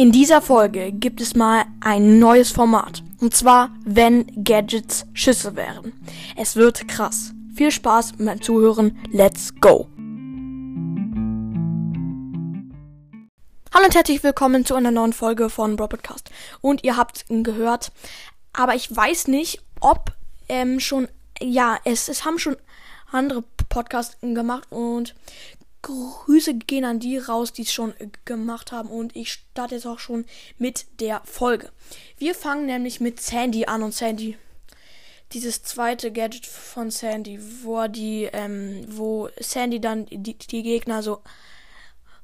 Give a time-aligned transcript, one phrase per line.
[0.00, 3.02] In dieser Folge gibt es mal ein neues Format.
[3.20, 5.92] Und zwar, wenn Gadgets Schüsse wären.
[6.36, 7.34] Es wird krass.
[7.54, 8.98] Viel Spaß beim Zuhören.
[9.10, 9.88] Let's go!
[13.74, 16.30] Hallo und herzlich willkommen zu einer neuen Folge von Bro Podcast.
[16.62, 17.92] Und ihr habt gehört,
[18.54, 20.14] aber ich weiß nicht, ob
[20.48, 21.08] ähm, schon,
[21.42, 22.56] ja, es, es haben schon
[23.12, 25.14] andere Podcasts gemacht und
[25.82, 27.94] Grüße gehen an die raus, die es schon
[28.24, 28.90] gemacht haben.
[28.90, 30.26] Und ich starte jetzt auch schon
[30.58, 31.70] mit der Folge.
[32.18, 33.82] Wir fangen nämlich mit Sandy an.
[33.82, 34.36] Und Sandy,
[35.32, 41.22] dieses zweite Gadget von Sandy, wo die, ähm, wo Sandy dann die, die Gegner so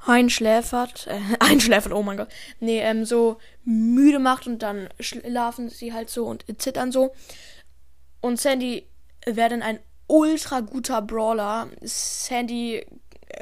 [0.05, 2.29] einschläfert, äh, einschläfert, oh mein Gott,
[2.61, 7.15] nee, ähm, so müde macht und dann schlafen sie halt so und zittern so.
[8.21, 8.87] Und Sandy
[9.25, 11.69] wäre dann ein ultra guter Brawler.
[11.83, 12.85] Sandy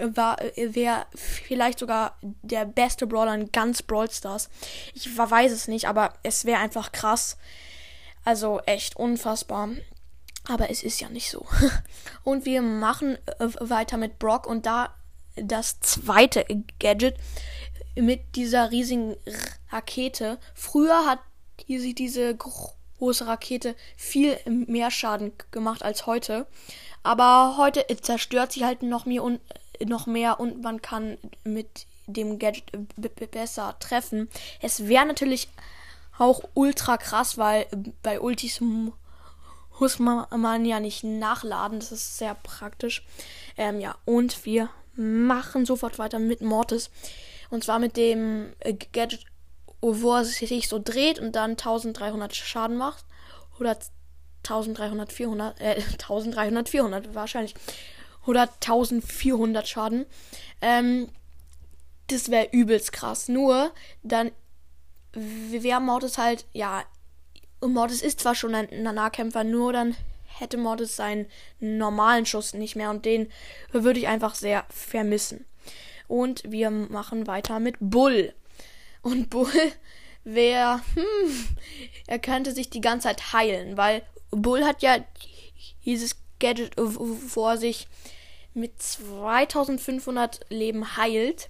[0.00, 4.48] war wäre vielleicht sogar der beste Brawler in ganz Brawl Stars.
[4.95, 7.36] Ich weiß es nicht, aber es wäre einfach krass.
[8.24, 9.70] Also echt unfassbar.
[10.48, 11.46] Aber es ist ja nicht so.
[12.24, 14.95] Und wir machen äh, weiter mit Brock und da
[15.36, 16.45] das zweite
[16.79, 17.16] Gadget
[17.96, 19.16] mit dieser riesigen
[19.70, 20.38] Rakete.
[20.54, 21.20] Früher hat
[21.66, 26.46] sie diese große Rakete viel mehr Schaden gemacht als heute.
[27.02, 29.40] Aber heute zerstört sie halt noch mehr und
[29.84, 32.64] noch mehr und man kann mit dem Gadget
[33.30, 34.28] besser treffen.
[34.60, 35.48] Es wäre natürlich
[36.18, 37.66] auch ultra krass, weil
[38.02, 41.80] bei Ultis muss man ja nicht nachladen.
[41.80, 43.04] Das ist sehr praktisch.
[43.56, 46.90] Ähm, ja, und wir machen sofort weiter mit Mortis.
[47.50, 48.52] Und zwar mit dem
[48.92, 49.24] Gadget,
[49.80, 53.04] wo er sich so dreht und dann 1300 Schaden macht.
[53.58, 53.76] Oder
[54.45, 57.54] 1300, 400, äh, 1300, 400 wahrscheinlich
[58.26, 60.06] oder 1400 Schaden.
[60.60, 61.08] Ähm,
[62.08, 63.28] das wäre übelst krass.
[63.28, 63.72] Nur,
[64.03, 64.30] dann
[65.12, 66.84] wäre Mortis halt, ja,
[67.60, 69.96] Mortis ist zwar schon ein, Nahkämpfer, nur dann
[70.26, 71.26] hätte Mortis seinen
[71.60, 73.30] normalen Schuss nicht mehr und den
[73.72, 75.46] würde ich einfach sehr vermissen.
[76.08, 78.34] Und wir machen weiter mit Bull.
[79.02, 79.72] Und Bull
[80.24, 81.56] wäre, hm,
[82.06, 84.98] er könnte sich die ganze Zeit heilen, weil Bull hat ja
[85.84, 87.88] dieses Gadget vor sich
[88.53, 91.49] mit 2500 Leben heilt.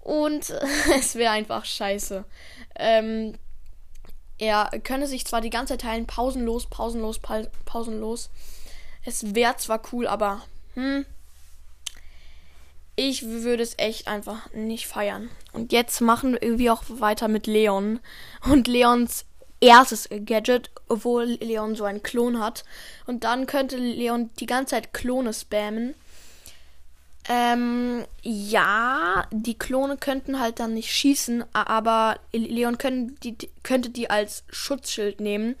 [0.00, 0.50] Und
[0.98, 2.24] es wäre einfach scheiße.
[2.76, 3.38] Ähm,
[4.38, 7.20] er könne sich zwar die ganze Zeit heilen, pausenlos, pausenlos,
[7.64, 8.30] pausenlos.
[9.04, 10.42] Es wäre zwar cool, aber
[10.74, 11.04] hm,
[12.96, 15.30] ich würde es echt einfach nicht feiern.
[15.52, 18.00] Und jetzt machen wir auch weiter mit Leon.
[18.44, 19.26] Und Leons
[19.64, 22.64] erstes Gadget, obwohl Leon so einen Klon hat.
[23.06, 25.94] Und dann könnte Leon die ganze Zeit Klone spammen.
[27.26, 34.10] Ähm, ja, die Klone könnten halt dann nicht schießen, aber Leon können die, könnte die
[34.10, 35.56] als Schutzschild nehmen.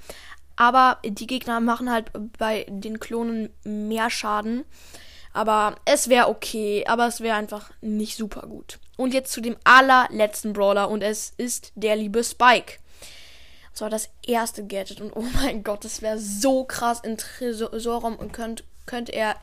[0.56, 4.64] Aber die Gegner machen halt bei den Klonen mehr Schaden.
[5.32, 8.78] Aber es wäre okay, aber es wäre einfach nicht super gut.
[8.96, 12.74] Und jetzt zu dem allerletzten Brawler und es ist der liebe Spike.
[13.74, 18.16] Das war das erste Gadget und oh mein Gott, das wäre so krass in Tresorraum
[18.16, 19.36] und könnt, könnte er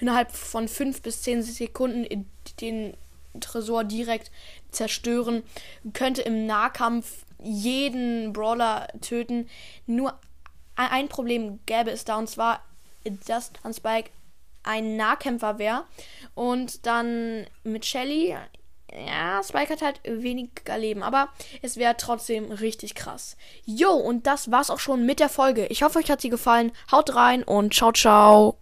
[0.00, 2.26] innerhalb von fünf bis zehn Sekunden
[2.60, 2.96] den
[3.40, 4.30] Tresor direkt
[4.70, 5.42] zerstören,
[5.92, 9.48] könnte im Nahkampf jeden Brawler töten.
[9.86, 10.18] Nur
[10.76, 12.62] ein Problem gäbe es da und zwar,
[13.26, 14.10] dass Spike
[14.62, 15.84] ein Nahkämpfer wäre
[16.34, 18.36] und dann mit Shelly
[18.94, 21.28] ja, Spike hat halt weniger Leben, aber
[21.60, 23.36] es wäre trotzdem richtig krass.
[23.64, 25.66] Jo, und das war's auch schon mit der Folge.
[25.66, 26.72] Ich hoffe, euch hat sie gefallen.
[26.90, 28.54] Haut rein und ciao, ciao.